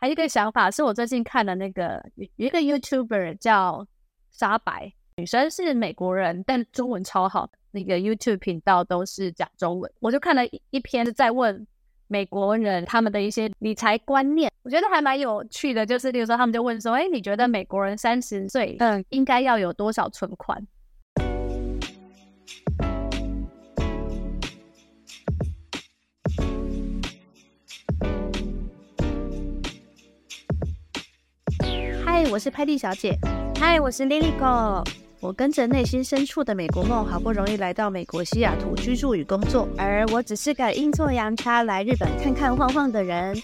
[0.00, 2.02] 还有一个想法是我最近看了那个
[2.36, 3.86] 有一个 YouTuber 叫
[4.30, 9.92] 沙白，女生是美国人，但中文超好，那个 YouTube 频道都是讲中文。
[10.00, 11.66] 我就看了一一篇在问
[12.08, 15.84] 美国人他们的一些理财观念，我觉得还蛮有趣的。
[15.84, 20.66] 就是例如说，他们就问说：“哎，你觉得美国人三十岁嗯应该要有多少存款？”
[32.22, 33.16] 嗨我是派蒂小姐，
[33.58, 34.86] 嗨，我是 Liliko。
[35.20, 39.66] 我跟着内心深处的美国梦，好不容易来到美国西雅图居住与工作。
[39.78, 43.34] 而我只是个阴错阳差来日本看看晃晃的人。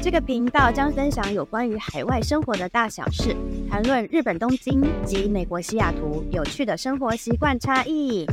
[0.00, 3.34] 这个频道将分享有关于海外生活的大小事，
[3.68, 8.24] 谈论日本东京及美国西雅图有趣的生活习惯差异。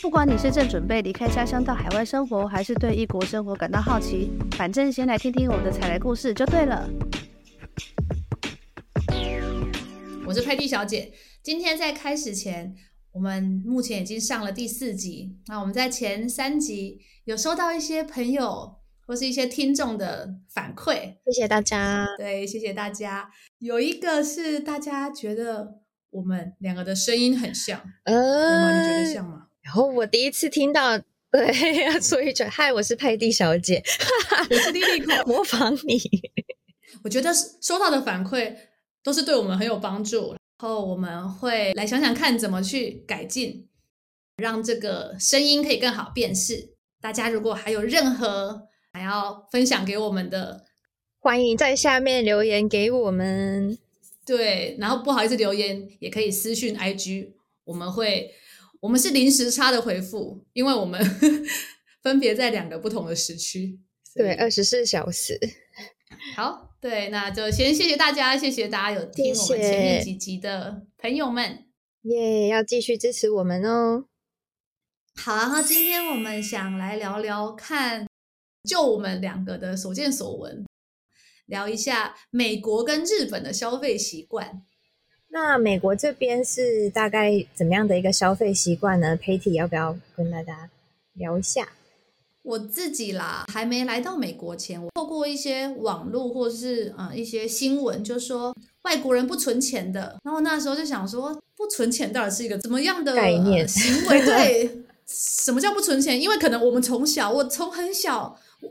[0.00, 6.88] 不管你是正准备离开家乡到海外生活，还是对异国生活感到好奇，反正先来听听我的踩雷故事就对了。
[10.28, 11.10] 我是派蒂小姐。
[11.42, 12.76] 今天在开始前，
[13.12, 15.38] 我们目前已经上了第四集。
[15.46, 18.76] 那我们在前三集有收到一些朋友
[19.06, 22.06] 或是一些听众的反馈，谢谢大家。
[22.18, 23.30] 对，谢谢大家。
[23.60, 28.82] 有一个是大家觉得我们两个的声音很像，呃？
[28.82, 29.46] 你觉得像吗？
[29.62, 30.98] 然后我第一次听到，
[31.30, 33.82] 对，所以就嗨，我是派蒂小姐，
[34.50, 35.98] 我是莉莉口，模仿你。
[37.02, 37.32] 我觉得
[37.62, 38.54] 收到的反馈。
[39.02, 43.68] 都是对我们很有帮助，然后我们会来想想看怎么去改进，
[44.36, 46.74] 让这个声音可以更好辨识。
[47.00, 50.64] 大家如果还有任何想要分享给我们的，
[51.20, 53.78] 欢迎在下面留言给我们。
[54.26, 57.32] 对，然后不好意思留言也可以私讯 IG，
[57.64, 58.30] 我们会，
[58.80, 61.02] 我们是临时差的回复，因为我们
[62.02, 63.78] 分别在两个不同的时区，
[64.14, 65.38] 对，二十四小时。
[66.36, 66.66] 好。
[66.80, 71.66] 对，那就先谢谢大家，谢谢大家有听我们前面几集的朋友们，
[72.02, 74.04] 耶，yeah, 要继续支持我们哦。
[75.16, 78.06] 好，然后今天我们想来聊聊看，
[78.62, 80.64] 就我们两个的所见所闻，
[81.46, 84.62] 聊一下美国跟日本的消费习惯。
[85.30, 90.70] 那美国这边是大概怎么样的一个消费习惯呢？Patty 要不要跟大家
[91.14, 91.68] 聊一下？
[92.42, 100.18] 我自己啦，还没来到美国前，我透过一些网络或者是呃一些新闻，就说外国人不存钱的。
[100.24, 104.20] 然后那时候就想说，不存钱到底是一个怎么样的概念、呃、行为？
[104.24, 106.18] 对，什么叫不存钱？
[106.18, 108.70] 因为可能我们从小，我从很小，我，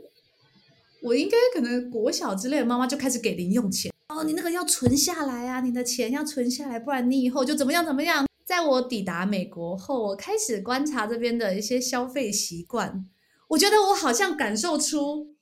[1.10, 3.92] 我应该可能国小之类的，妈妈就开始给零用钱。
[4.08, 8.26] 哦，你那个要存下来啊，你的钱要存下来，不然你以后就怎么样怎么样。
[8.44, 13.04] 在我抵达美国后，我开始观察这边的一些消费习惯。
[13.48, 15.34] 我觉得我好像感受出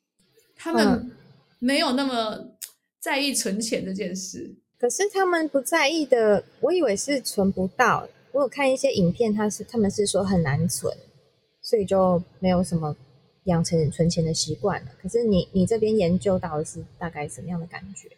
[0.56, 1.10] 他们
[1.58, 2.56] 没有那么
[2.98, 4.44] 在意存钱这件事。
[4.48, 8.08] 嗯，可是他们不在意的，我以为是存不到。
[8.32, 10.94] 我有看一些影片，他是他们是说很难存，
[11.62, 12.94] 所以就没有什么
[13.44, 14.90] 养成存钱的习惯了。
[15.00, 18.08] 可是你你这边研究到的是大概什么样的感觉？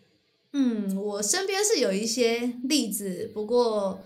[0.52, 4.00] 嗯，我身边是有一些例子，不过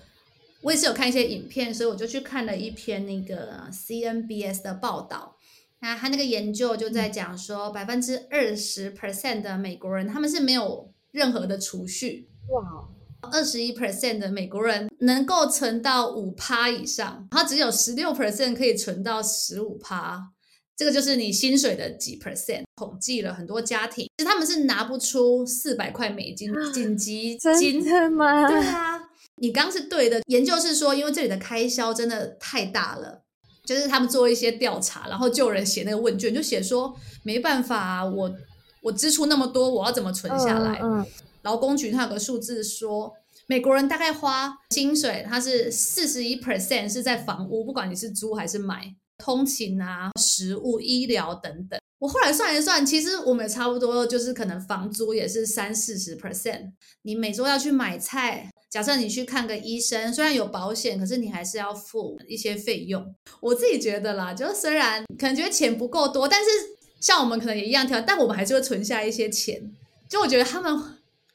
[0.61, 5.37] 我也是有看一些影片，所以我就去看了一篇那个 CNBS 的报道。
[5.83, 12.31] 那他那个研究就在讲说，百分之二十 percent 的美国人他们是没有任何的储蓄。
[12.49, 12.89] 哇，
[13.33, 20.21] 二十一 percent 的美国人能够存到五趴以上，然后只有十六 percent 可以存到十五趴。
[20.77, 22.63] 这个就是你薪水的几 percent。
[22.77, 27.83] 统计了很多家庭，其实他们是拿不出四百块美金紧急金。
[27.83, 28.49] 真的吗？
[28.49, 29.01] 对啊，
[29.37, 30.21] 你刚刚是对的。
[30.27, 33.22] 研究是说，因为这里的开销真的太大了。
[33.65, 38.35] 就是他们做一些调查，然后就有人写那个问卷，就写说没办法啊，我
[38.83, 40.81] 我支出那么多，我要怎么存下来？
[40.83, 41.07] 嗯，
[41.43, 43.13] 劳工局它有个数字说，
[43.47, 51.81] 美国人大概花薪水，它是四十一 percent 是在房屋，不管你是租还是买，通勤啊、食物、医疗等等。
[52.01, 56.73] 我后来算一算，其实我们差不多，就是可能房租也是三四十 percent，
[57.03, 58.51] 你每周要去买菜。
[58.73, 63.15] 假设你去看个医生，虽然有保险，可是你还是要付一些费用。
[63.39, 66.49] 我自己觉得啦，就虽然可能觉得钱不够多，但是
[66.99, 69.71] 像我们可能也一样挑，但我们还是会存下一些钱。
[70.09, 70.75] 就我觉得他们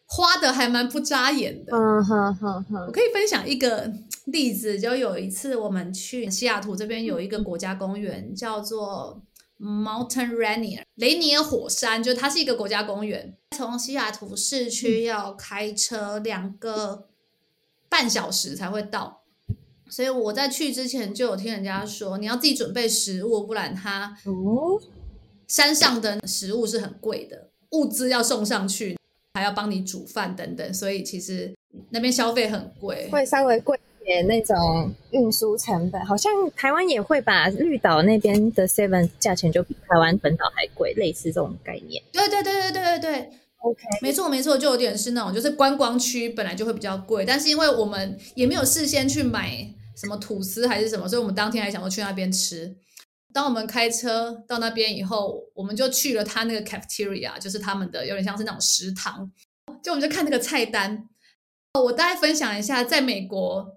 [0.07, 1.71] 花的还蛮不扎眼的。
[1.77, 2.85] 嗯哼哼哼。
[2.87, 3.93] 我可以分享一个
[4.25, 9.21] 例子，就有一次我们去西雅图这边有一个国家公园，叫做
[9.59, 17.05] Mountain Rainier 雷尼尔火山，就它是一个国家公园，从西雅图市区要开车两个。
[17.89, 19.21] 半小时才会到，
[19.89, 24.17] 所以我在去之前就有听人家说，你要自己准备食物，不然它
[25.47, 27.49] 山上的食物是很贵的。
[27.71, 28.97] 物资要送上去，
[29.33, 31.53] 还要帮你煮饭等等，所以其实
[31.89, 36.05] 那边消费很贵，会稍微贵一点那种运输成本。
[36.05, 42.01] 好像台湾也会吧，绿岛那边的 Seven 价钱就比台湾本岛还贵，类似这种概念。
[42.11, 52.75] 对对对对对对对，OK，没错没错，就有点是那种，就是观光区本来就会比较贵，但是因为我们也没有事先去买什么吐司还是什么，所以我们当天还想说去那边吃。
[53.33, 59.31] 当我们开车到那边以后，我们就去了他那个 cafeteria，就是他们的有点像是那种食堂。
[59.83, 61.07] 就我们就看那个菜单。
[61.83, 63.75] 我大概分享一下，在美国，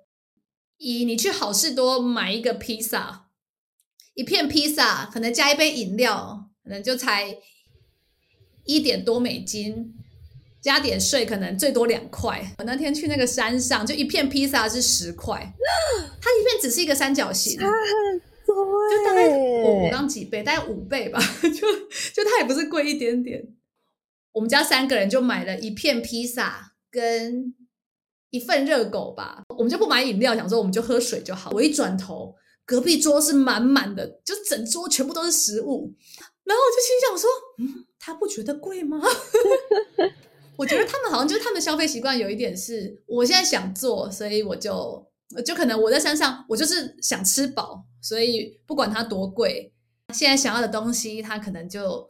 [0.78, 3.26] 以你去好事多买一个披萨，
[4.14, 7.36] 一片披萨可能加一杯饮料，可能就才
[8.64, 9.94] 一点多美金，
[10.60, 12.54] 加点税可能最多两块。
[12.58, 15.52] 我那天去那个山上，就一片披萨是十块，
[16.20, 17.58] 它一片只是一个三角形。
[18.46, 23.46] 就大概我我刚几倍，大概五倍吧，就就它也不是贵一点点。
[24.32, 27.54] 我们家三个人就买了一片披萨跟
[28.30, 31.50] 一份热狗吧，我们就不买饮料，想说我们就喝水就好。
[31.52, 32.34] 我一转头，
[32.64, 35.94] 隔壁桌是满满的，就整桌全部都是食物，
[36.44, 39.00] 然后我就心想说，嗯，他不觉得贵吗？
[40.56, 45.06] 我觉得他们好像就是他们消费习惯有一点是，我现在想做，所以我就
[45.44, 47.84] 就可能我在山上，我就是想吃饱。
[48.02, 49.72] 所以不管它多贵，
[50.14, 52.08] 现在想要的东西，他可能就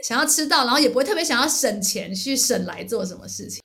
[0.00, 3.62] 想要吃到，然后也不会特别想要省钱去省来做什么事情。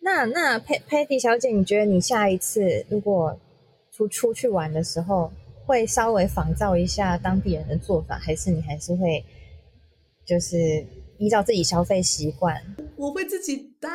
[0.00, 3.38] 那那 Patty 小姐，你觉得你下一次如果
[3.90, 5.32] 出出去玩的时候，
[5.70, 9.24] 会稍微仿照一下当地人的做法，还是你还是会
[10.26, 10.84] 就是
[11.16, 12.60] 依照自己消费习惯？
[12.96, 13.88] 我会自己带，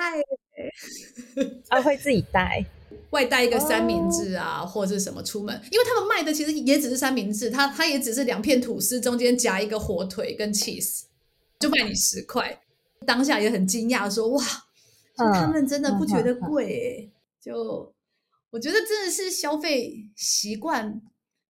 [1.68, 2.66] 啊，会自己带。
[3.10, 4.69] 外带一个三明治啊，oh.
[4.69, 11.04] 或者是什么出门，因为他们卖的其实也只是三明治，它它也只是两片吐司中间夹一个火腿跟 cheese，
[11.60, 12.57] 就卖你十块。
[13.06, 14.44] 当下也很惊讶，说哇，
[15.16, 17.12] 他们真的不觉得贵欸？
[17.42, 17.94] 就
[18.50, 21.01] 我觉得真的是消费习惯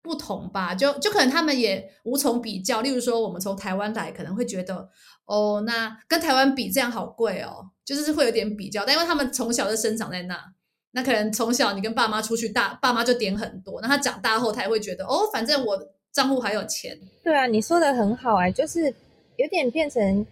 [0.02, 2.81] 不同吧，就就可能他们也无从比较。
[2.81, 4.88] 例如说，我们从台湾来，可能会觉得
[5.26, 8.84] 哦，那跟台湾比这样好贵哦，就是会有点比较。
[8.84, 10.52] 但因为他们从小就生长在那。
[10.94, 13.81] 那可能从小你跟爸妈出去大，爸妈就点很多。
[13.81, 15.78] 那他长大后，他也会觉得哦，反正我
[16.12, 16.98] 账户还有钱。
[17.25, 18.94] 对啊，你说的很好哎，就是
[19.37, 20.26] 有点变成，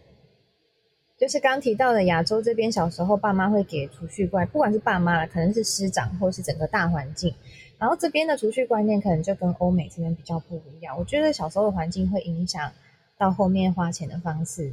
[1.18, 7.34] 就是刚提到的亚洲这边，小时候爸妈会给储蓄罐，不管是爸妈了可能是师长，或是整个大环境。
[7.80, 10.96] 然后这边的储蓄观念可能就跟欧美这边比较不一样。
[10.98, 12.70] 我觉得小时候的环境会影响
[13.18, 14.70] 到后面花钱的方式，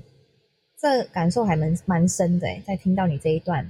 [0.78, 2.62] 这感受还蛮蛮深的哎。
[2.68, 3.68] 在听到你这一段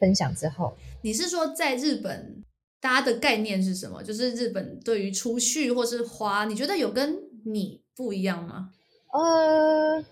[0.00, 0.76] 分享之后。
[1.02, 2.44] 你是说在日本，
[2.80, 4.02] 大家的概念是什么？
[4.02, 8.70] 就是日本对于储蓄或是花，你觉得有跟你不一样吗？
[9.12, 10.04] 呃，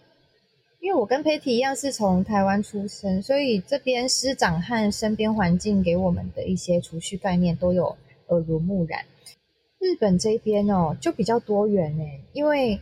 [0.79, 7.97] 因为我跟 Patty 一样是从台湾出生，所以这边师长和身边环境给我们的一些储蓄概念都有
[8.35, 9.01] 耳濡目染。
[9.81, 12.81] 日本这边哦，就比较多元呢，因为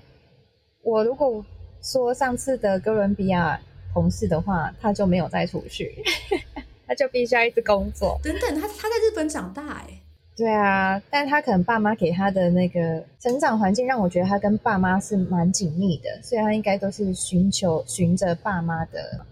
[0.83, 1.45] 我如果
[1.83, 3.61] 说上次的哥伦比亚
[3.93, 6.03] 同事的话，他就没有再出去。
[6.87, 8.21] 他就必须要一直工作。
[8.23, 9.99] 等等，他他在日本长大哎。
[10.37, 19.25] 对啊，但他可能爸妈给他的那个成长环境，让我觉得他跟爸妈是蛮紧密的，所以他应该都是寻求循着爸妈的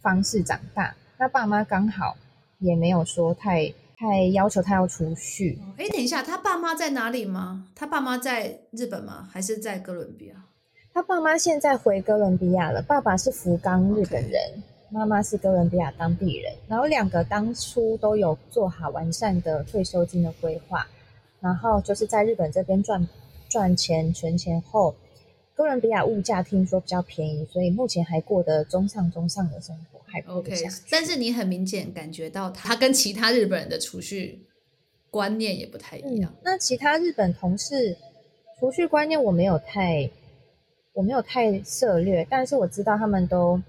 [0.00, 0.94] 方式长大。
[1.18, 2.16] 那爸妈刚好
[2.60, 5.58] 也没有说太太要求他要储蓄。
[5.76, 7.66] 哎，等一下，他爸妈在哪里吗？
[7.74, 9.28] 他爸妈在日本吗？
[9.32, 10.36] 还是在哥伦比亚？
[10.94, 12.80] 他爸妈现在回哥伦比亚了。
[12.80, 14.62] 爸爸是福冈日本人。
[14.90, 20.86] 妈妈是哥伦比亚当地人，然后两个当初都有做好完善的退休金的规划，
[21.40, 23.06] 然后就是在日本这边赚
[23.50, 24.94] 赚钱存钱后，
[25.58, 30.54] 哥伦比亚物价听说比较便宜，所以目前还过得中上中上的生活，还 OK。
[30.88, 34.46] 但是你很明显感觉到他跟其他日本人的储蓄
[35.10, 36.32] 观念也不太一样。
[36.32, 37.96] 嗯，那其他日本同事
[38.60, 40.08] 储蓄观念我没有太
[40.92, 43.60] 我没有太涉猎，但是我知道他们都。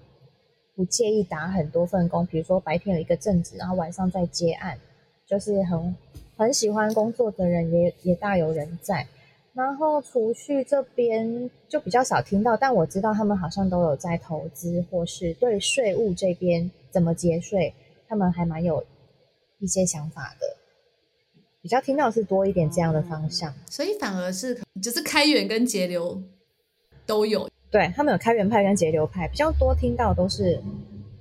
[0.76, 4.78] 不介意打很多份工，比如说白天有一个正职，然后晚上再接案，
[5.26, 5.94] 就是很
[6.38, 9.06] 很喜欢工作的人也也大有人在。
[9.60, 17.74] 然后储蓄这边就比较少听到，但我知道他们好像都有在投资，或是对税务这边怎么节税，
[18.08, 18.82] 他们还蛮有
[19.58, 20.56] 一些想法的。
[21.60, 26.18] 比较听到是多一点这样的方向，嗯、所以反而是就是开源跟节流
[27.04, 27.46] 都有。
[27.70, 30.58] 对，他们有开源派跟节流派，比较多听到都是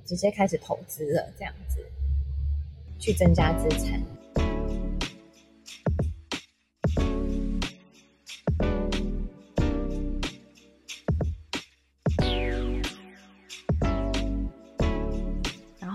[0.06, 1.84] 直接开始投资了，这样子
[2.98, 4.02] 去增加资产。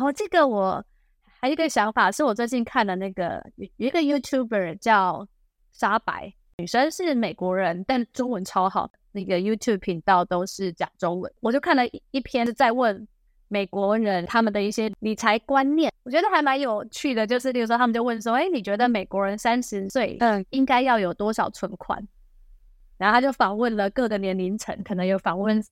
[0.05, 0.85] 后这个我
[1.41, 5.27] 还有一个想法，是我最近看的那个有一个 YouTuber 叫
[5.73, 11.33] 沙白，女生是美国人，但中文超好，那个 YouTube 频道都是讲中文。
[11.41, 13.07] 我就看了一篇在问
[13.49, 17.27] 美国人他们的一些理财观念，我觉得还蛮有趣的。
[17.27, 22.07] 就是例如说，他们就问说：“哎，你觉得美国人三十岁嗯应该要有多少存款？”
[22.97, 25.63] 然后他就访问了各个年龄层，可能有访问。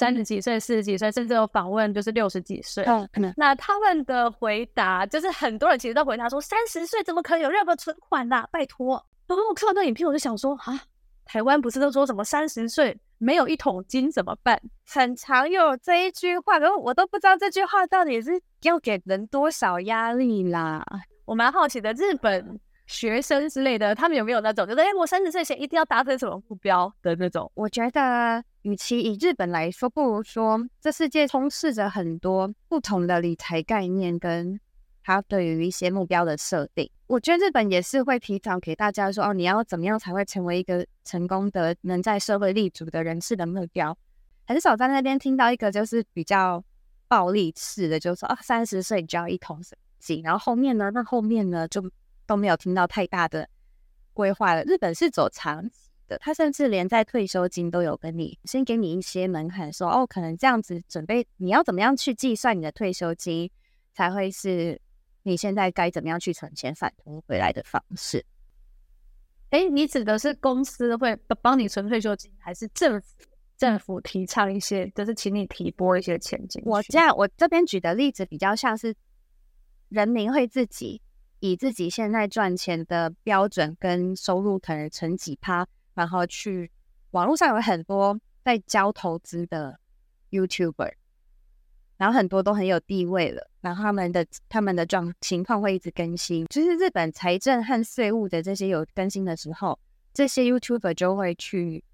[0.00, 2.82] 三十几岁、四十几岁，甚至有访问就是六十几岁。
[2.84, 8.48] 嗯，那他们的回答就是很多人其实都回答说，三十岁怎么可能有任何存款啦、啊？
[8.50, 8.92] 拜托。
[9.26, 10.80] 然后我看到那影片，我就想说啊，
[11.26, 14.58] 台湾不是都说什么三十岁没有一桶金怎么办？
[14.88, 20.82] 很常有这一句话，然后我都不知道这句话到底是要给人多少压力啦。
[21.26, 27.52] 我蛮好奇的，日本学生之类的，他们有没有那种就是哎，我三十岁前一定要达成什么目标的那种？
[27.54, 28.42] 我觉得。
[28.62, 34.60] 与其以日本来说，不如说这世界充斥着很多不同的理财概念，跟
[35.02, 36.90] 他对于一些目标的设定。
[37.06, 43.96] 我觉得日本也是会提早给大家说，哦，你要怎么样才会成为一个成功的、能在社会立足的人士的目标。
[44.46, 46.62] 很少在那边听到一个就是比较
[47.08, 49.60] 暴力式的，就是说啊，三十岁就要一桶
[49.98, 51.90] 金，然后后面呢，那后面呢就
[52.26, 53.48] 都没有听到太大的
[54.12, 54.62] 规划了。
[54.64, 55.89] 日本是走长期。
[56.18, 63.50] 他甚至连在退休金都有跟你先给你一些门槛，说哦，可能这样子准备，你要怎么样去计算你的退休金，
[63.92, 64.80] 才会是
[65.22, 68.24] 你现在该怎么样去存钱反推回来的方式。
[69.50, 73.06] 哎，你指的是公司会帮你存退休金，还是政府
[73.56, 76.68] 政府提倡一些，就是请你提拨一些钱进去？
[76.68, 78.94] 我这样，我这边举的例子比较像是
[79.88, 81.02] 人民会自己
[81.40, 85.66] 以自己现在赚钱的标准跟收入可能存几趴。
[86.00, 86.70] 然后去
[87.10, 89.78] 网络上有很多在教投资的
[90.30, 90.94] YouTuber，
[91.98, 96.46] 然后很多都很有地位了，然后他们的他们的状情况会一直更新。
[96.46, 99.78] 就是日本财政和税务的这些有更新的时候，
[100.14, 101.84] 这些 YouTuber 就会去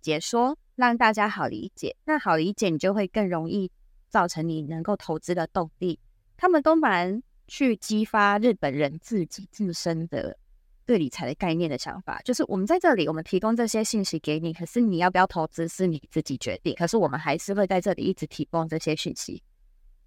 [0.00, 1.94] 解说，让大家好理解。
[2.06, 3.70] 那好理解，你就会更容易
[4.08, 6.00] 造成你能够投资的动力。
[6.36, 10.36] 他们都蛮去激发日本人自己自身的。
[10.86, 16.74] 对理财的概念的想法，就是我们在这里，我们提供这些信息给你，可是你要不要投资是你自己决定。
[16.74, 19.42] 可是我们还是会在这里一直提供这些信息，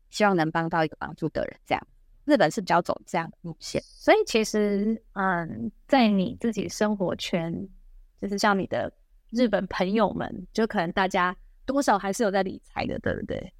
[0.09, 1.59] 希望能帮到一个帮助的人。
[1.65, 1.87] 这样，
[2.25, 3.81] 日本是比较走这样的路线。
[3.83, 7.51] 所以其实，嗯，在你自己生活圈，
[8.21, 8.91] 就是像你的
[9.31, 13.51] 日本朋友们，就可能大家多少还是有在理财的，对不对？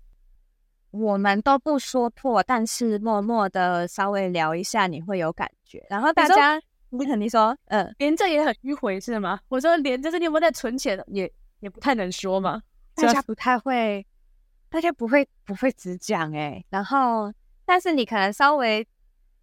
[0.91, 5.83] 我们都不说破，但是默默的稍微聊一下，你会有感觉。
[5.89, 6.61] 然后大家。
[6.89, 9.39] 你肯定说，嗯，连这也很迂回是吗？
[9.49, 11.29] 我说连这是你有没有在存钱，也
[11.59, 12.61] 也不太能说嘛。
[12.95, 14.05] 大家不太会，
[14.69, 16.63] 大家不会不会只讲哎。
[16.69, 17.31] 然后，
[17.65, 18.87] 但是你可能稍微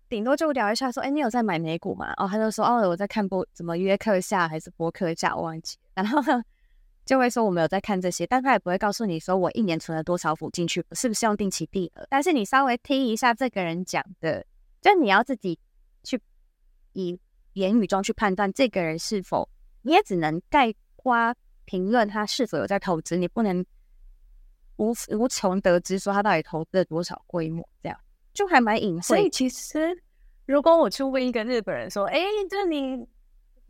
[0.08, 2.12] 顶多就聊一下，说，哎，你有在买美股吗？
[2.16, 5.76] 哦，他就说，哦，我在看播，怎么约课下还是播课下，我忘记。
[5.94, 6.20] 然后
[7.04, 12.06] 就会说我没有在看这些，但他也不会告诉你说我一年存了多少股进去，是不是用定期定额？
[12.08, 14.46] 但是你稍微听一下这个人讲的，
[14.80, 15.58] 就你要自己
[16.02, 16.18] 去
[16.94, 17.20] 以。
[17.54, 19.48] 言语中去判断这个人是否，
[19.82, 21.34] 你也只能概括
[21.64, 23.64] 评论他是否有在投资，你不能
[24.76, 27.98] 无无从得知说他到底投资了多少规模，这样
[28.32, 29.02] 就还蛮隐晦。
[29.02, 29.96] 所以其实，
[30.46, 32.20] 如果我去问一个日本人说：“哎，
[32.50, 33.06] 就是你，你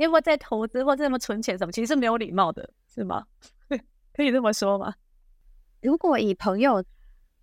[0.05, 3.25] 有没有在投资或者什么存钱什么？”其实是没有礼貌的，是吗？
[4.13, 4.95] 可以这么说吗？
[5.83, 6.83] 如果以朋友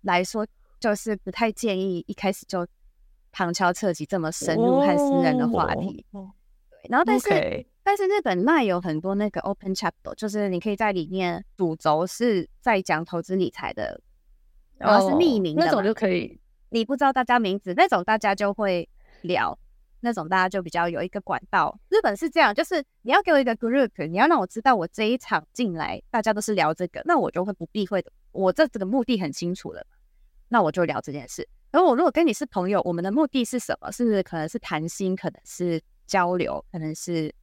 [0.00, 0.46] 来说，
[0.80, 2.66] 就是不太建议一开始就。
[3.32, 7.66] 旁敲侧击这么深入和私人的话题，对，然后但是 Okay.
[7.84, 14.00] 但是日本那有很多那个 open chapter，就是你可以在里面主轴是在讲投资理财的，
[14.78, 18.88] 然后是匿名的、oh, 那种就可以，你不知道大家名字那种，大家就会
[19.22, 19.58] 聊
[19.98, 21.76] 那种，大家就比较有一个管道。
[21.88, 29.84] 日本是这样，就是你要给我一个 group，你要让我知道我这一场进来大家都是聊这个，那我就会不避讳的，我这这个目的很清楚了，
[30.48, 31.48] 那我就聊这件事。
[31.72, 33.90] 而我如果跟你是朋友，我们的目的是什么？
[33.90, 37.34] 是不是可能是谈心，可能是交流，可能是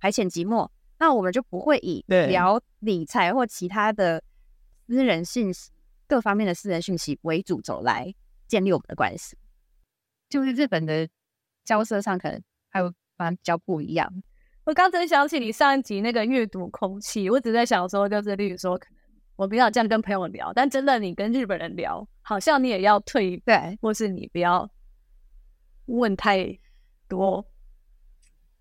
[0.00, 0.68] 排遣寂寞？
[0.98, 4.22] 那我们就不会以聊理财或其他的
[4.86, 5.70] 私人信息、
[6.06, 8.14] 各方面的私人讯息为主轴来
[8.48, 9.36] 建立我们的关系。
[10.30, 11.06] 就是日本的
[11.64, 14.10] 交涉上可能还有反正比较不一样。
[14.64, 18.98] 我刚才想起你上一集那个阅读空气，我只在想说，就是例如说，可能
[19.36, 22.08] 我比较这样跟朋友聊，但真的你跟日本人聊。
[22.26, 24.68] 好像你也要退，对，或是你不要
[25.84, 26.58] 问太
[27.06, 27.46] 多，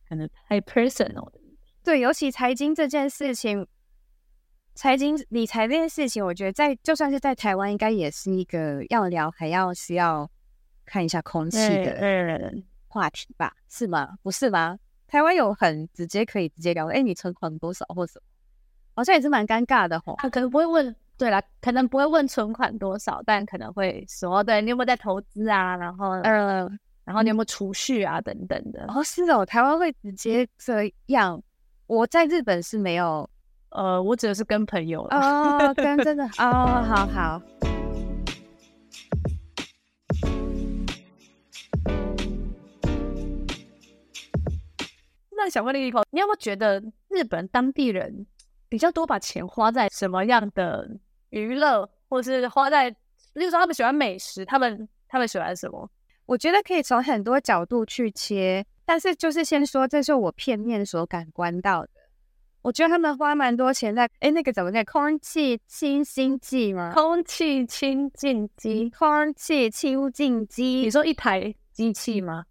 [0.10, 1.40] 可能太 personal 的。
[1.82, 3.66] 对，尤其财经这件事情，
[4.76, 10.30] 财经理财这件事情，我觉得在就算是在台湾，应该也是一个要聊还要需要
[10.86, 12.52] 看一下空气的
[12.90, 13.54] 话题吧？
[13.56, 14.18] 嗯嗯、是吗？
[14.22, 14.78] 不是吗？
[15.08, 18.24] 台湾有很直接可以直接聊，哎，你存款多少或什么？
[18.96, 20.16] 好像也是蛮尴尬的吼。
[20.18, 25.76] 他可能不会问，对啦，可能不会问存款多少，但可能会说，对，你有没有在投资啊？
[25.78, 26.68] 然后，呃，
[27.06, 28.20] 然后你有没有储蓄啊？
[28.20, 28.86] 等等的。
[28.90, 31.42] 哦，是哦，台湾会直接这样。
[31.88, 33.30] 我在日本是没有。
[33.76, 37.42] 呃，我指的是跟朋友哦，跟 真的哦，好好。
[45.32, 46.80] 那想问另一口，你有没有觉得
[47.10, 48.28] 日本当地人
[48.70, 50.88] 比较多把钱花在什么样的
[51.34, 52.90] 娱乐，或是花在，
[53.34, 55.90] 例如说他们喜欢美食，他们他们喜欢什么？
[56.28, 61.90] 我觉得可以从很多角度去切，但是就是先说，这是我片面所感官到的。
[62.62, 64.86] 我觉得他们花蛮多钱在，哎，那个怎么念？
[64.86, 66.94] 空气清新剂吗？
[66.94, 70.64] 空气清净机，空气清净机。
[70.64, 72.46] 你说一台机器吗？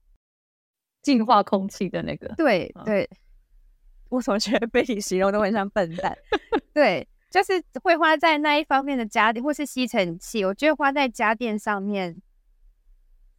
[1.03, 2.35] 净化空气的那个？
[2.37, 3.09] 对对。
[4.11, 6.15] 我怎么觉得被你形容都很像笨蛋？
[6.75, 10.45] 对，就是会花在那一方面的家电或是吸尘器。
[10.45, 12.23] 我觉得花在家电上面。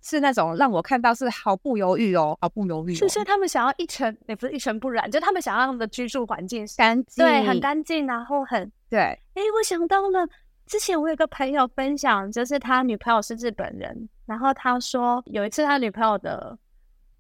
[0.05, 3.00] 是那种让我看到是毫不犹豫哦，毫不犹豫、哦。
[3.00, 9.00] 就是他们想要一尘，也不是一尘不染，就他们想要他们的居住环境干净，对，很干净，然后很对。
[9.00, 10.27] 哎，我想到了，
[10.65, 16.59] 之前我有个朋友分享，就是他女朋友是日本人，然后他说有一次他女朋友的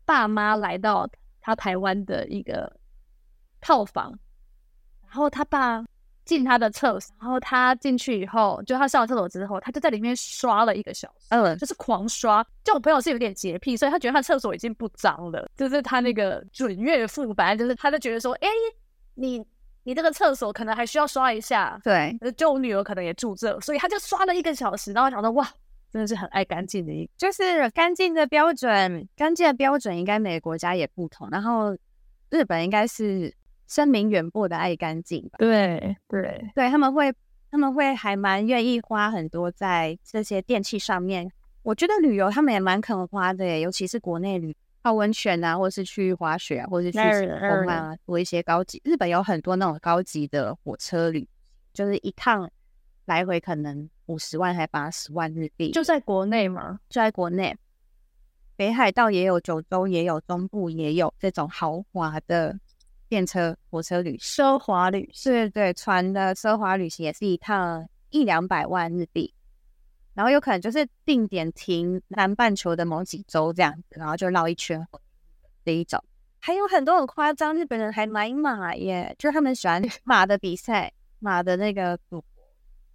[0.03, 2.69] 爸妈来到他台湾的一个
[3.61, 4.19] 套房，
[5.03, 5.85] 然后他爸。
[6.25, 12.45] 进他的厕所，然后他进去以后，就他上完厕所之后，他就在里面刷了一个小时，嗯，就是狂刷。
[12.63, 15.49] 就我朋友是有点洁癖，所以他觉得他厕所已经不脏了。
[15.57, 18.47] 就是他那个准岳父，反正就是他就觉得说，哎，
[19.15, 19.45] 你
[19.83, 21.77] 你这个厕所可能还需要刷一下。
[21.83, 24.93] 对，就我女儿可能也住这，所以他就刷了一个小时。
[24.93, 25.45] 然后想到哇，
[25.91, 31.29] 真的是很爱干净的就是干净的标准，干净的标准应该每个国家也不同。
[31.29, 31.75] 然后
[32.29, 33.35] 日本应该是。
[33.67, 35.37] 声名远播的爱干净吧？
[35.37, 37.13] 对对对，他们会
[37.49, 41.31] 他们会还蛮愿意花很多在这些电器上面。
[41.61, 48.81] 我觉得旅游他们也蛮肯花的耶，尤其是国内旅泡温泉啊，或是去滑雪啊，或是去什么啊，做一些高级。
[48.83, 51.27] 日本有很多那种高级的火车旅，
[51.73, 52.49] 就是一趟
[53.05, 55.71] 来回可能五十万还八十万日币。
[55.71, 56.79] 就在国内吗？
[56.89, 57.55] 就在国内，
[58.57, 62.59] 北海道也有，九州也有，中部也有这种豪华的。
[63.13, 69.31] 电车、火车旅、奢华旅，对对，船的奢华旅行也是一趟一两百万日币，
[70.15, 74.83] 然后有可能就是定点停南半球的某几州这样子，然后就绕一圈
[75.63, 76.03] 这一种。
[76.39, 82.25] 还有很多很夸张，日本人还买马耶，就是他们喜欢马的比赛，马的那个赌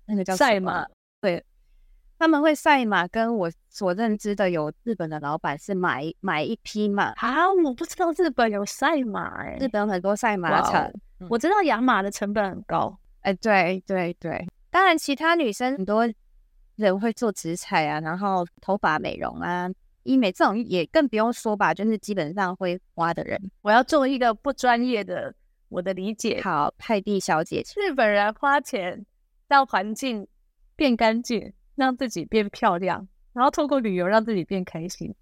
[0.05, 0.98] 那个叫赛马，对。
[2.19, 7.13] 他们会赛马，跟我所认知的有日本的老板是买买一匹马。
[7.13, 16.09] 啊，我不知道日本有赛马哎、欸，日本有很多赛马场，wow, 嗯、我知道养马的成本很高，哎，对对对，当然其他女生很多
[16.75, 19.71] 人会做植彩啊，然后头发美容啊、
[20.03, 25.33] 医美这种也更不用说吧，就是基本上会花的人，我要做一个不专业的
[25.69, 29.07] 我的理解，好，派蒂小姐，日本人花钱
[29.47, 30.27] 让环境
[30.75, 31.53] 变干净。
[31.79, 35.15] 让自己变漂亮，然后透过旅游让自己变开心，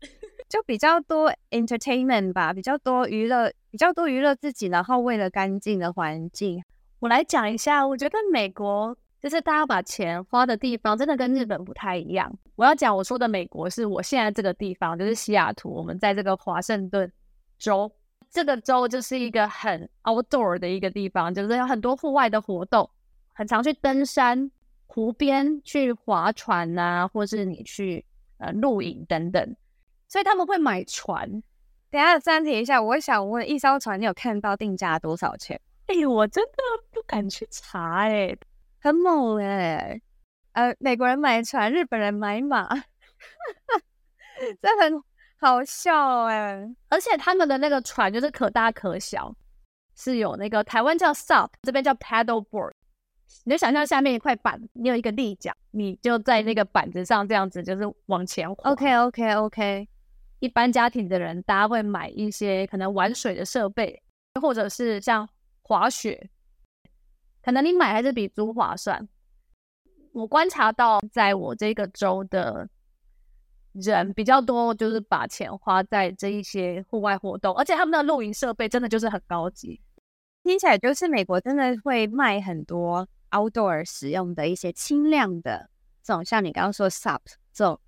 [0.49, 6.64] 就比较多 entertainment 吧，比较多娱乐，比较多娱乐自己，然后为了干净的环境。
[6.99, 12.33] 我来讲一下，我觉得美国就是大家把钱花的地方，真的跟日本不太一样。
[12.55, 17.12] 我要讲我说的美国是我现在这个地方，就是西雅图，我们在这个华盛顿
[17.59, 17.92] 州，
[18.31, 22.88] 这个州就是一个很 outdoor 的一个地方，就是有很多户外的活动，
[23.35, 24.51] 很常去登山。
[24.87, 28.05] 湖边去划船呐、啊，或是你去
[28.38, 29.57] 呃露营等等，
[30.09, 31.42] 所以他们会买船。
[31.90, 35.61] 等下暂停一下，我想问，一艘船你有看到定价多少钱？
[35.87, 36.53] 哎、欸，我真的
[36.90, 38.38] 不敢去查、欸，哎，
[38.81, 40.03] 很猛哎、欸。
[40.53, 42.68] 呃，美国人买船，日本人买马，
[44.61, 45.03] 这很
[45.38, 46.77] 好笑哎、欸。
[46.88, 49.35] 而且他们的那个船就是可大可小，
[49.94, 52.72] 是有那个台湾叫 SUP，这边叫 paddle board。
[53.45, 58.71] 你就想象下面一块板，你有一个立桨，你就在那个板子上这样子，就是往前滑。
[58.71, 59.89] OK OK OK。
[60.39, 64.03] 一般家庭的人，大家会买一些可能玩水的设备，
[64.41, 65.27] 或者是像
[65.62, 66.29] 滑雪，
[67.43, 69.09] 可能你买还是比租划算。
[70.12, 72.69] 我观察到，在我这个州的
[73.73, 79.81] 人比较多，就是把钱花在这一些户外活动，而且他们的露营设备真的就是很高级。
[80.45, 83.09] 听起来就是美国真的会卖很多。
[83.37, 85.68] Outdoor 使用的一些轻量的
[86.03, 87.20] 这种，像你刚刚说 SUP
[87.53, 87.79] 这种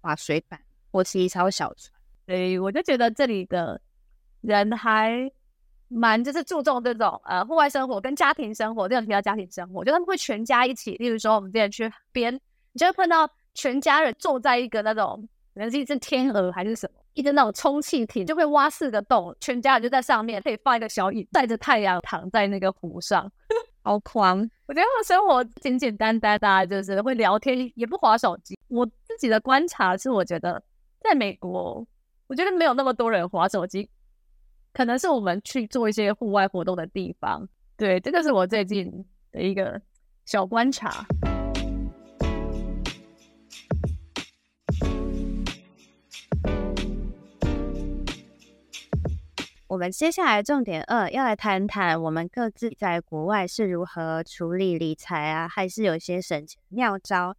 [0.00, 1.98] 划水板或是一艘小船。
[2.26, 3.80] 所以我就觉得这里的
[4.42, 5.30] 人还
[5.88, 10.92] 蛮就是注重这种呃户外生活跟家庭生活，这种提到家庭生活，就他们会全家一起。
[10.96, 23.32] 例如说，我们之前去边，你就会碰到全家人坐在一个那种，可能是一只天鹅还是什么，一只那种充气艇，就会挖四个洞，全家人就在上面，可以放一个小椅，晒着太阳，躺在那个湖上，
[23.82, 24.46] 好狂。
[24.68, 28.54] 我觉得生活简简单单，大家就是会聊天，也不划手机。
[28.68, 30.62] 我自己的观察是，我觉得
[31.00, 31.86] 在美国。
[32.26, 33.88] 我觉得没有那么多人划手机，
[34.74, 37.48] 可能是我们去做一些户外活动的地方。
[37.78, 39.80] 对，这个是我最近的一个
[40.26, 41.06] 小观察。
[49.68, 57.36] 我们接下来重点二要来谈谈我们各自在国外是如何处理理财啊，还是有些省钱妙招。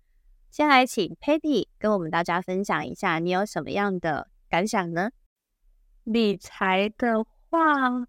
[0.52, 5.10] 先来请 Patty 跟我们大家分享一下，你有什么样的感想呢？
[6.04, 8.06] 理财的话，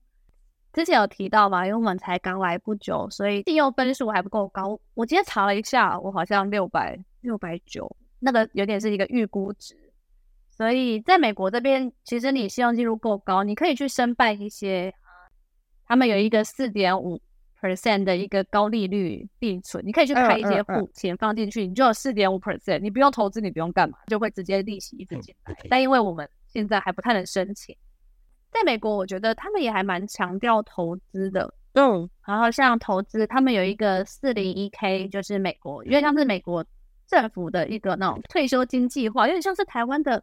[0.75, 4.79] 之前有提到嘛，因为我们才刚来不久，所以信用分数还不够高。
[4.93, 9.90] 我今天查了一下，我好像六百六百九，那个有点是一个预估值。
[10.61, 14.93] 所以在美国这边，其实你信用记录够高，你可以去申办一些，
[15.87, 17.19] 他们有一个四点五
[17.59, 25.57] percent 的一个高利率定存，你可以去开一些户，钱放进去，你就有四点五 percent，你不用投资，你不用干嘛，就会直接利息一直进来。
[25.71, 27.75] 但因为我们现在还不太能申请，
[28.51, 31.51] 在美国，我觉得他们也还蛮强调投资的。
[31.73, 36.63] 嗯，然后像投资，他们有一个四零一 K，就是美国，因为像是美国
[37.07, 40.23] 政府的一个那种退休金计划，有点像是台湾的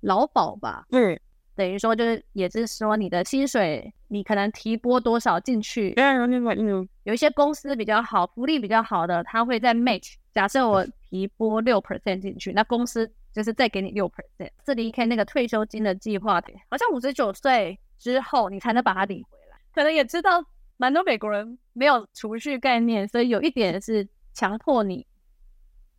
[0.00, 0.86] 劳保吧。
[0.90, 1.18] 嗯。
[1.54, 5.94] 等于说，就是也是说，你的薪水，你可能提拨多少进去。
[5.96, 10.16] 嗯有一些公司比较好，福利比较好的，他会在 match。
[10.34, 14.50] 假设我提拨六 percent 进去，那公司就是再给你六 percent。
[14.66, 16.34] 这里看那个退休金的计划，
[16.68, 19.58] 好像五十九岁之后你才能把它领回来。
[19.72, 20.44] 可能也知道，
[20.76, 25.06] 蛮多美国人没有储蓄概念，所以有一点是强迫你，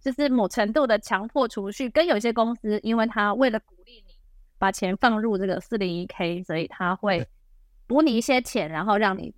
[0.08, 1.89] 就是某程度的强迫储蓄。
[1.89, 4.15] 跟有些公司，因为他为了鼓励你。
[4.60, 7.24] 把钱放入这个四零一 K，所以他会
[7.86, 9.32] 补你一些钱，然后让你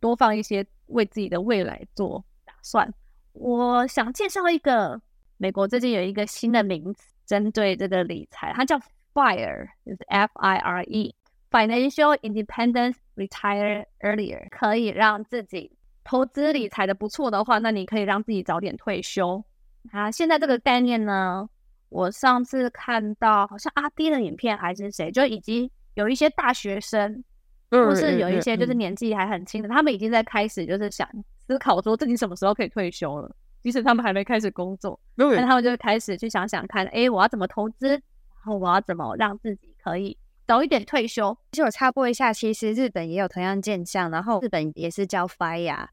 [0.00, 2.90] 多放一些，为自己的未来做打算。
[3.34, 4.98] 我想介绍一个
[5.36, 8.80] 美国最近有一个新的名词，针对这个理财，它叫
[9.12, 19.44] FIRE，就是 F I R E，Financial Independence Retire Earlier，可以让自己投资理财的不错的话，那你可以让自己早点退休。
[19.90, 21.48] 啊，现在这个概念呢？
[21.88, 27.22] 我上次看到好像阿滴的影片还是谁，就已经有一些大学生，
[27.70, 31.06] 或是有一些就是年纪还很轻的，他们已经在开始就是想
[31.46, 33.30] 思考说自己什么时候可以退休了。
[33.62, 38.00] 即使他们还没开始工作，但他们就开始去想想看，哎，我要怎么投资，然
[38.44, 40.16] 后我要怎么让自己可以
[40.46, 41.36] 早一点退休。
[41.52, 45.86] 其实我插播一下，其实日本也有同样现象，然后日本也是叫 FIRE。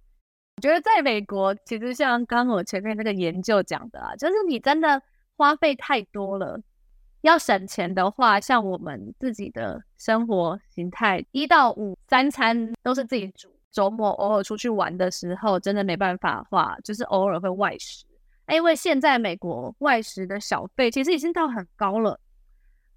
[0.59, 5.01] 我觉得在美国，其实像刚我前面那个研究讲的啊，就是你真的。
[5.37, 6.59] 花费太多了，
[7.21, 18.03] 要省钱的话，像我们自己的生活形态，一到五三餐都是自己煮，周末偶尔出去玩的时候，真的没办法的话，就是偶尔会外食。
[18.49, 22.19] 因为现在美国外食的小费其实已经到很高了，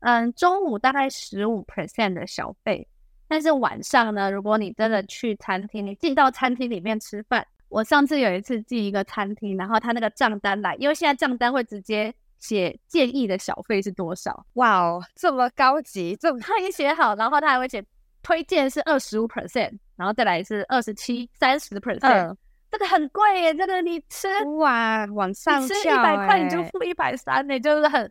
[0.01, 2.89] 嗯，中午大概十五 percent 的小费，
[3.33, 12.15] 但是晚上呢，如果你真的去餐厅，你进到餐厅里面吃饭，我上次有一次进一个餐厅，然后他那个账单来，因为现在账单会直接。
[12.43, 14.45] 写建议的小费是多少？
[14.55, 16.17] 哇哦，这么高级！
[16.17, 17.81] 这么他已经写好，然后他还会写
[18.21, 22.35] 推荐是二十五 percent，然后再来是二十七、三十 percent。
[22.69, 28.11] 这个很贵耶，这个你吃哇，往上吃一百块你就付一百三呢，就是很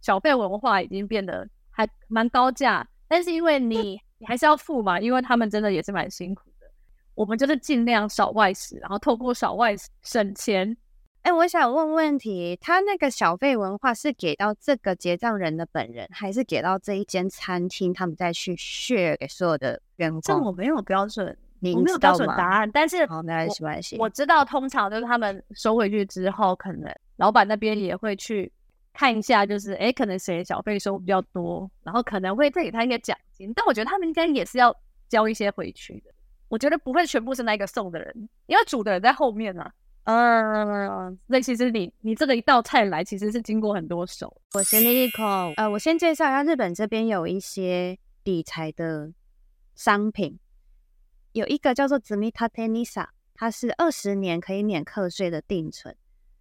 [0.00, 2.88] 小费文化已经变得还蛮高价。
[3.06, 6.66] 但是因为你你还是要付嘛，因为他们真的也是蛮辛苦的。
[7.14, 10.76] 我们就是尽量少外食，然后透过少外食省钱。
[11.22, 20.20] 哎，我想问问题，他那个小费文化是给到这个结账人的本人，还是给到这一间餐厅，他们再去 share 给所有的员工？
[20.20, 21.36] 这我没有标准，
[21.74, 22.70] 我没有标准答案。
[22.70, 23.96] 但是好，没关系，没关系。
[23.98, 28.52] 我知道，通常就是他们收回去之后，可能老板那边也会去
[28.96, 33.52] 看一下，就是哎，可能谁小费收比较多，然后可能会再给他一些奖金。
[33.54, 34.74] 但我觉得他们应该也是要
[35.06, 36.10] 交一些回去的。
[36.48, 39.72] 我觉得不会全部是那个送的人，因为煮的人在后面呢、啊。
[40.04, 44.34] 嗯，那其实你你这个一道菜来，其实是经过很多手。
[44.54, 45.22] 我先立一口，
[45.58, 49.12] 呃，我先介绍一下日本这边有一些理财的
[49.74, 50.38] 商品，
[51.32, 55.94] 有一个叫做积立 NISA，它是二十年可以免课税的定存。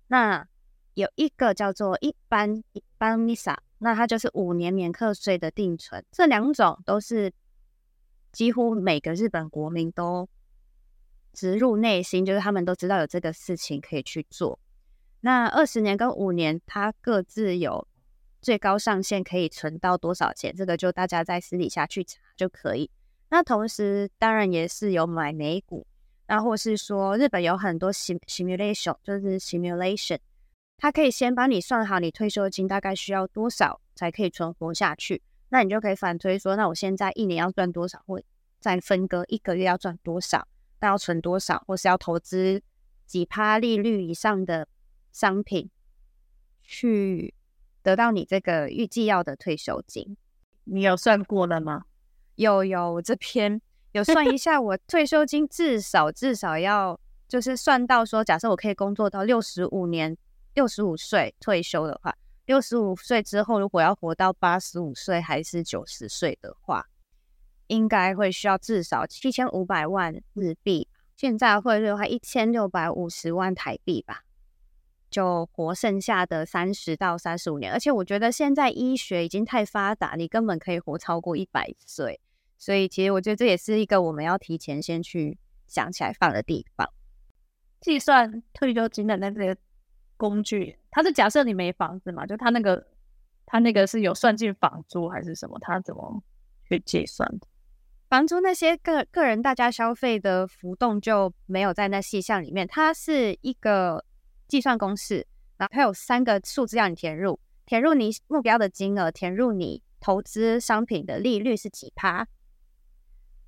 [0.08, 0.48] 那
[0.96, 6.04] 有一个叫做一般一般 ISA，那它就是五年免课税的定存。
[6.12, 7.32] 这两种都是
[8.32, 10.28] 几乎每个日本国民都
[11.34, 14.58] 植入内心，就是他们都知道有这个事情可以去做。
[15.20, 17.88] 那二十年跟五年，它各自有
[18.42, 20.56] 最高上限，可以存到多少钱？
[20.56, 22.90] 这个就大家在私底下去查就可以。
[23.30, 25.86] 那同时，当然也是有买美股，
[26.28, 30.20] 那或是说日本有很多 sim simulation，就是 simulation，
[30.78, 35.22] 它可以先帮你算好你退休金大概需要多少才可以存活下去。
[35.50, 38.22] 那你就可以反推说，那我现在一年要赚多少，或
[38.60, 40.48] 再分割一个月要赚多少，
[40.80, 42.62] 那要存多少，或是要投资
[43.06, 44.68] 几趴利率以上的。
[45.16, 45.70] 商品
[46.62, 47.34] 去
[47.82, 50.18] 得到你这个预计要的退休金，
[50.66, 51.86] 你有算过了吗？
[52.36, 53.62] 有有，我这篇
[53.94, 60.18] 有算一下，我退休金至少至少要就是算到说，假设我可以工作到六十五年，
[60.56, 62.15] 六十五岁退休的话，
[62.46, 66.88] 六十五岁之后如果要活到八十五岁还是九十岁的话，
[67.68, 74.24] 应该会需要至少七千五百万日币，现在汇率的话一千六百五十万台币吧。
[75.12, 82.20] 就活剩下的三十到三十五年，而且我觉得现在医学已经太发达，你根本可以活超过一百岁。
[82.58, 85.38] 所以其实我觉得这也是一个我们要提前先去
[85.68, 86.89] 想起来放的地方。
[87.80, 89.56] 计算退休金的那个
[90.17, 92.25] 工具，它是假设你没房子嘛？
[92.25, 92.88] 就他那个，
[93.45, 95.58] 他那个是有算进房租还是什么？
[95.60, 96.23] 他怎么
[96.67, 97.47] 去计算的？
[98.10, 104.06] 房租那些个个人大家消费的浮动就没有在那细项里面，它是一个。
[104.47, 105.25] 计算公式，
[105.58, 112.28] 然后它有三个数字要你填入，填入你目标的金额，填入你投资商品的利率是几趴，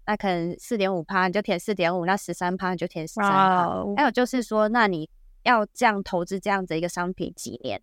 [0.08, 3.86] 那可能四点五趴，你就填四点五，那十三趴你就填十三趴。
[3.96, 5.08] 还有就是说，那你
[5.48, 7.82] 要这样投资这样子一个商品几年？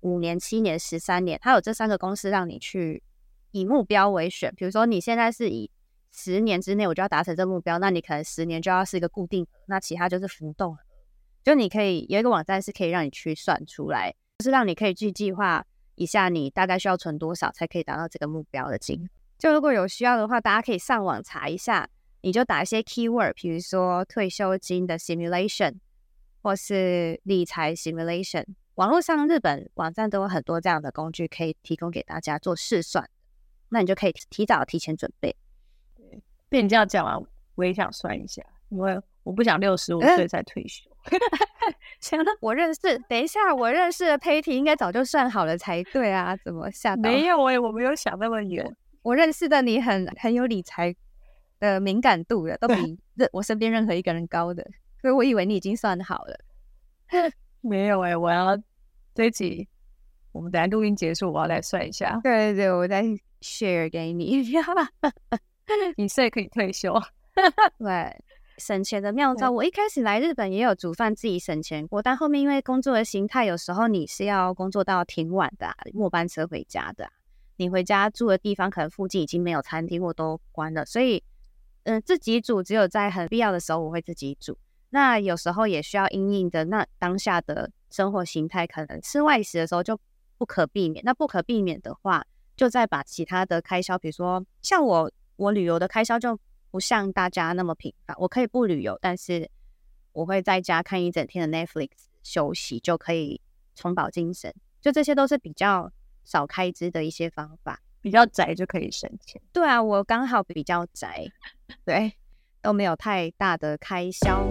[0.00, 3.02] 五年、七年、十三年，它有这三个公式让你去
[3.50, 4.54] 以目标为选。
[4.54, 5.70] 比如说你现在是以
[6.12, 10.76] 十年之内我就要达成这个目标，那你可能十年就要是一个固定，那其他就是浮动。
[11.42, 19.08] 就你可以有一个网站是可以让你去算出来，就是让你可以去计划一下你大概需要存多少才可以达到这个目标的金。
[19.38, 21.88] 就如果有需要的话，大家可以上网查一下，
[22.20, 25.76] 你就打一些 keyword，比如说退休金的 simulation
[26.48, 28.42] 或是理财 simulation。
[28.76, 33.06] 网络上日本网站都有很多这样的工具可以提供给大家做试算，
[33.68, 35.36] 那你就可以提早提前准备。
[35.94, 37.22] 对，被你这样讲完，
[37.54, 40.90] 我也想算一下，因为我不想六十五岁才退休。
[42.00, 42.98] 行了，我认识。
[43.10, 47.02] 等一下，我认识的 Patty 应该早就算好了才对啊，怎么吓到？
[47.02, 48.74] 没有哎、欸，我没有想那么远。
[49.02, 50.96] 我认识的你很很有理财
[51.60, 54.66] 的敏感度的，都比任我身边任何一个人高的，
[55.00, 56.38] 所以我以为你已经算好了。
[57.60, 58.56] 没有哎、欸，我要
[59.14, 59.68] 这一集，
[60.32, 62.20] 我们等下录音结束，我要来算一下。
[62.22, 63.02] 对对对，我再
[63.40, 64.36] share 给你，
[65.96, 66.94] 你现在可以退休。
[67.78, 68.24] 对。
[68.58, 77.08] 省钱的妙招，我一开始来日本也有煮饭自己省钱过，但后面因为工作的形态，有时候你是要工作到挺晚的，末班车回家的，
[77.54, 81.22] 你回家住的地方可能附近已经没有餐厅或都关了，所以
[81.84, 84.58] 嗯，自己煮只有在很必要的时候我会自己煮。
[84.90, 89.98] 那有时候也需要因应的那当下的生活形态，可能吃外食的时候就
[90.36, 91.04] 不可避免。
[91.04, 92.24] 那不可避免的话，
[92.56, 96.38] 就再把其他的开销，比如说像我我旅游的开销就。
[96.70, 99.50] 不像大家那么频繁，我可以不旅游，但是
[100.12, 101.88] 我会在家看一整天的 Netflix
[102.22, 103.40] 休息，就可以
[103.74, 104.54] 充饱精神。
[104.78, 105.90] 就这些都是比较
[106.26, 109.40] 少开支的一些方法，比较宅就可以省钱。
[109.50, 111.26] 对啊，我刚好比较宅，
[111.86, 112.12] 对，
[112.60, 114.46] 都没有太大的开销。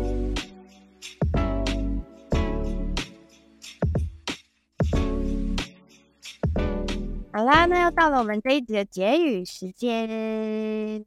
[7.33, 11.05] 好啦，那又到了我们这一集的结语时间。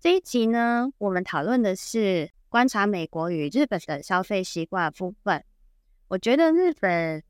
[0.00, 5.44] 这一集呢，我们讨论的是观察美国与日本的消费习惯部分。
[6.08, 7.22] 我觉得日本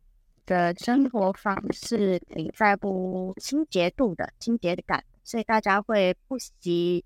[0.47, 7.05] 的生活方式挺在乎清洁度的清洁感，所以大家会不惜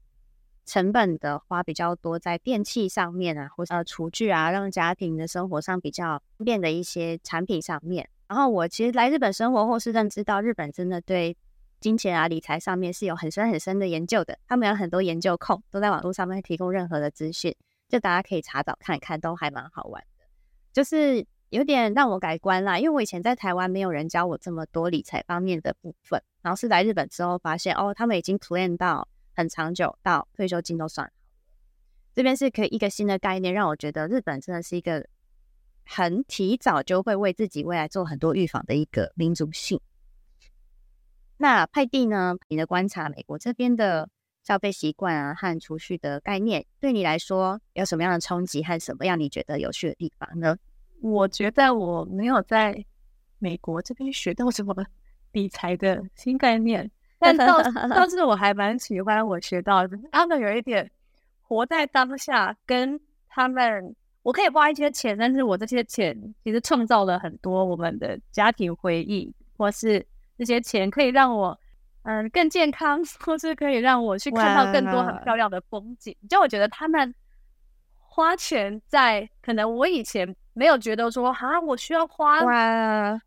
[0.64, 8.08] 成本的花比较多在电器上面啊，或者厨具啊，让家庭的生活上比较方便的一些产品上面。
[8.28, 11.36] 然后我其实来日本生活后是认知到，日本真的对。
[11.80, 14.38] 金钱啊，理财上面是有很深很深的研究的。
[14.48, 17.54] 他们有很多研究控都在网络上面提供任何的资讯，
[17.90, 20.24] 就大家可以查找看看，都还蛮好玩的。
[20.72, 31.12] 就是有点让我改观啦，因为我以前在台湾没有人教我这么多理财方面的部分，然后是来日本之后发现，哦，他们已经 plan 到很长久，到退休金都算。
[32.14, 35.08] 这边是可以一个新的概念，让我觉得日本真的是一个
[35.84, 39.80] 很提早就会为自己未来做很多预防的一个民族性。
[41.36, 42.36] 那派蒂呢？
[42.48, 44.08] 你的观察，美国这边的
[44.44, 50.56] 消费习惯啊和储蓄的概念，对你来说有什么样的冲击和什么样你觉得有趣的地方呢？
[51.02, 52.84] 我觉得我没有在
[53.40, 54.86] 美国这边学到什么
[55.32, 60.90] 理财的新概念，但倒倒 是我还蛮喜欢我学到的，他们有一点
[61.42, 70.06] 活在当下，跟他们我可以花一些钱，但是我这些钱其实创造了很多我们的家庭回忆，或是。
[70.36, 71.56] 这些钱可以让我，
[72.02, 76.16] 嗯，更健康，或是可以让我去看到更多很漂亮的风景。
[76.28, 77.14] 就我觉得他们
[78.00, 82.40] 花钱在，可能我以前没有觉得说，啊，我需要花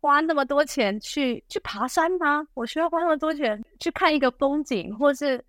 [0.00, 2.46] 花那么多钱去去爬山吗？
[2.54, 5.42] 我需要花那么多钱去看一个风景，或是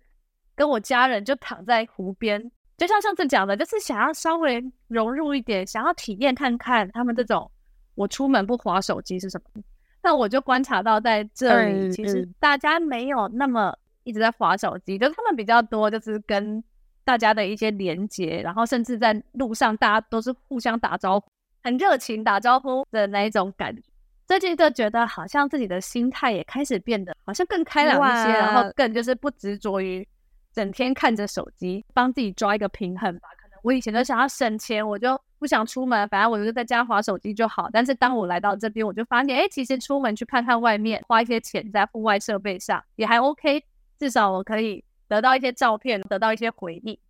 [0.54, 7.50] 跟我家人就躺在湖边，就像上次讲的，就是想要稍微融入一点，想要体验看看他们这种，
[7.94, 9.62] 我出门不滑手机是什么。
[10.02, 16.62] 那我就观察到，在这里其实大家没有那么一直在滑手机，就是他们比较多，就是跟
[17.04, 21.30] 大家的一些连接，然后甚至在路上大家都是互相打招呼，
[21.62, 23.82] 很热情打招呼的那一种感觉。
[24.26, 30.06] 最近就觉得好像自己的心态也开始变得好像更开朗一些，然后更就是不执着于
[30.52, 33.28] 整天看着手机，帮自己抓一个平衡吧。
[33.42, 35.20] 可能我以前都想要省钱，我就。
[35.40, 37.66] 不想出门，反正我就在家划手机就好。
[37.72, 43.64] 但是当我来到这边，我就发现，哎，其实出门去看看外面，花一些钱在户外设备上也还 OK，
[43.98, 47.00] 至少我可以得到一些照片，得到一些回忆。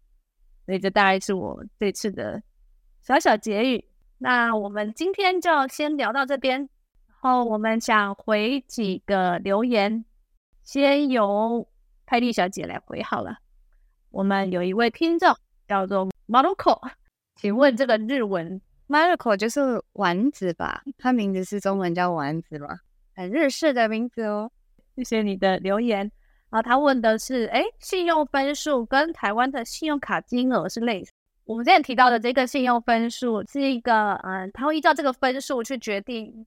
[0.65, 2.41] 所以这大概是我这次的
[3.03, 3.85] 小小结语。
[4.23, 10.05] 那我们今天就先聊到这边，然后我们想回几个留言，
[10.63, 11.67] 先由
[12.05, 13.39] 派蒂小姐来回好了。
[14.11, 15.35] 我们有一位听众
[15.67, 16.79] 叫做 Maruko。
[17.41, 20.83] 请问这个日文 Marco 就是丸子吧？
[20.99, 22.79] 他名字是中文叫丸子吗？
[23.17, 24.51] 很日式的名字哦。
[24.97, 26.13] 谢谢你的留言。
[26.51, 31.11] 啊，他问的是，哎，信用分数跟台湾的信用卡金额是类似。
[31.51, 36.47] 我们之前提到的这个信用分数是一个，嗯，他会依照这个分数去决定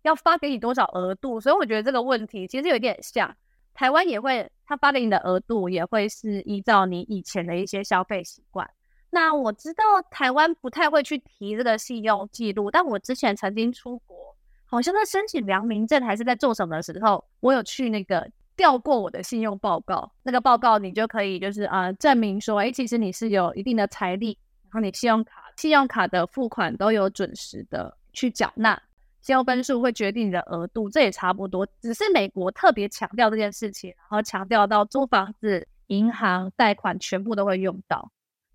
[0.00, 1.38] 要发给你多少额度。
[1.38, 3.36] 所以我觉得这个问题其实有点像
[3.74, 8.66] 台湾也会，他发给你的额度也会是依照你以前的一些消费习惯。
[9.10, 14.34] 那我知道台湾不太会去提这个信用记录，但我之前曾经出国，
[14.64, 18.26] 好像在申请良民证还是在做什么的时候，我有去那个
[18.58, 20.12] 调过我的信用报告。
[20.24, 28.82] 那个报告你就可以就是啊、呃、证明说，哎，其实你是有一定的财力，然后你信用卡信用卡的付款都有准时的去缴纳，
[29.20, 31.66] 信用分数会决定你的额度，这也差不多。
[31.80, 38.10] 只是美国特别强调这件事情，然后强调到租房子、银行贷款全部都会用到。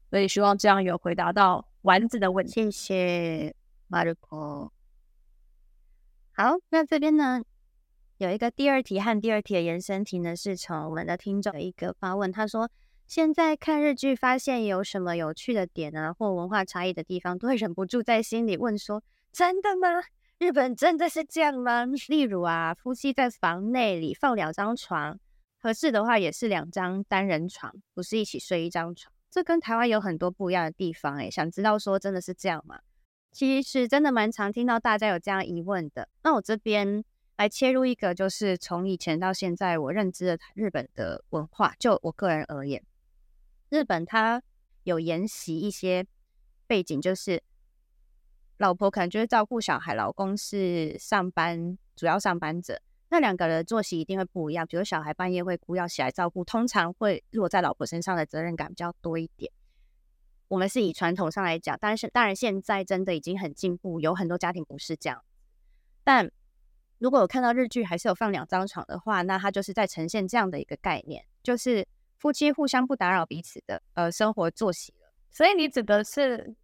[0.09, 2.51] 所以希望这样有回答到丸子的问题。
[2.51, 3.55] 谢谢
[3.87, 4.71] 马尔科。
[6.35, 7.41] 好，那这边呢
[8.19, 12.69] 有一个第二题和第二题的延伸题呢，是从我们的听众的一个发问，他说：
[13.07, 19.87] 现在看日剧发现有什么有趣的点啊，或文化差异的地方，都会忍不住在心里问说：真的吗？
[20.37, 21.85] 日本真的是这样吗？
[22.07, 25.19] 例如啊，夫妻在房内里放两张床，
[25.59, 29.11] 合适的话也是两张单人床，不是一起睡一张床。
[29.31, 32.79] 这跟台湾有很多不一样的地方，诶，想知道说真的是这样吗？
[33.31, 36.07] 其实真的蛮常听到大家有这样疑问的。
[36.23, 37.03] 那我这边
[37.37, 42.83] 来切入一个，就是从以前到现在我认知的日本的文化，就我个人而言，
[43.69, 44.41] 日本它
[44.83, 46.05] 有沿袭一些
[46.67, 47.41] 背景，就是
[48.57, 52.81] 老婆可能就是照顾小孩，老公是上班主要上班者。
[53.09, 59.51] 那两个人作息一定会不一样，比如小孩半夜会哭要起来照顾，通常会落在老婆身上的责任感比较多一点。
[60.47, 65.23] 我们是以传统上来讲，但是当然现在真的已经很进步，有很多家庭不是这样。
[66.03, 66.31] 但
[67.03, 71.85] 如果有看到日剧还是有放两张床的话，那它就是在呈现这样的一个概念，就是
[72.17, 75.11] 夫妻互相不打扰彼此的呃生活作息了。
[75.29, 76.55] 所以你指的是？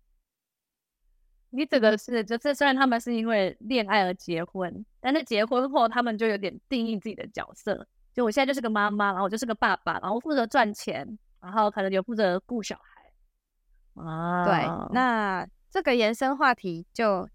[1.49, 7.85] 你指的是，就是虽然他们是因为恋爱而结婚，但是结婚后他们就有点定义自己的角色。
[8.13, 14.01] 就我现在就是个妈妈，然后我就是个爸爸，然后负责赚钱，然后可能有负责顾小孩。
[14.01, 17.27] 啊，对，那这个延伸话题就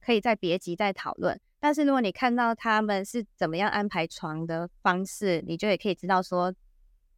[0.00, 1.40] 可以在别集再讨论。
[1.60, 6.52] 但是如果你看到他们是怎么样安排床的方式，你就也可以知道说，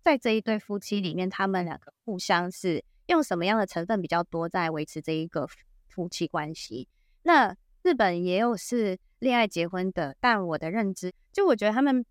[0.02, 5.48] 在这一对夫妻里面，他们两个互相是用什么样的成分比较多，在维持这一个。
[5.94, 6.88] 夫妻关系，
[7.24, 12.06] 那日本也有是恋爱结婚的，但我的认知，就我觉得他们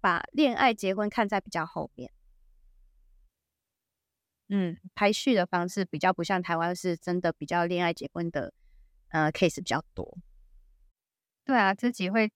[0.00, 2.10] 把恋爱结婚看在比较后面。
[4.48, 8.52] 嗯，排序的方式比较不像台湾，是真的比较恋爱结婚的
[9.10, 10.18] 呃 case 比较多。
[11.46, 12.32] 对啊，这集会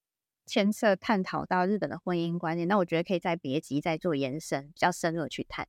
[0.46, 5.66] 牵涉探讨到日本的婚姻观念，那我觉得可以在别集再做延伸，比较深入去探。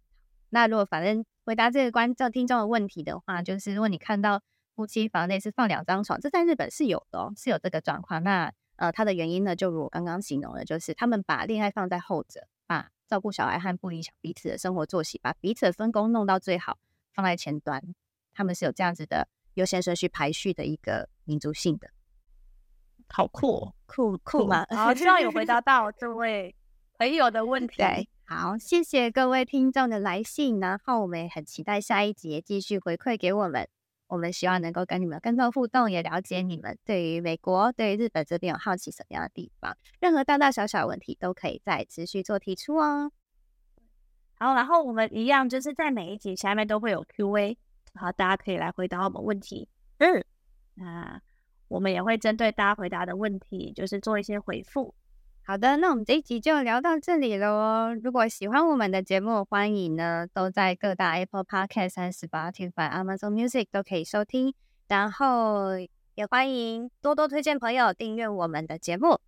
[0.50, 4.44] 那如果反正回答这个观众听众的问题的话，就是如果你看到
[4.76, 8.22] 夫妻房内是放两张床，这在日本是有的哦，是有这个状况。
[8.22, 16.78] 那呃，它的原因呢，就如我刚刚形容的，就是他们把恋爱放在后者，把照顾小孩和不影响彼此的生活作息，把彼此的分工弄到最好，
[17.16, 17.82] 放在前端。
[18.36, 21.90] 他们是有这样子的优先顺序排序的一个民族性的，
[23.14, 24.66] 好酷哦，酷酷吗？
[24.76, 26.56] 好，希望有回答到这 位
[26.98, 27.78] 朋友的问题。
[27.78, 33.68] 对，好，谢谢各位听众的来信，然后我们也很期待下一集继续回馈给我们。
[34.08, 39.74] 我们希望能够跟你们更多互动，也了解你们对于美国、对于日本这边有好奇什么样的地方。
[40.02, 43.10] 任何大大小小问题都可以再持续做提出哦。
[44.38, 47.58] 好，然后我们一样就是在每一集下面都会有 Q&A，
[47.96, 49.70] 好，大家可以来回答我们问题。
[50.00, 50.22] 嗯，
[50.74, 51.22] 那
[51.72, 54.94] 我们也会针对大家回答的问题，就是做一些回复。
[55.44, 57.98] 好的，那我们这一集就聊到这里了哦。
[58.04, 64.54] 如果喜欢我们的节目，欢迎呢都在各大 Apple Podcast 和 Spotify、Amazon Music 都可以收听。
[64.88, 65.80] 然后
[66.16, 69.20] 也欢迎多多推荐朋友订阅我们的节目。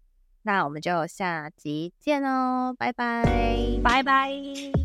[0.43, 3.23] 那我们就下集见哦，拜拜，
[3.81, 4.82] 拜拜。